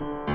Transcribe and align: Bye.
Bye. 0.00 0.33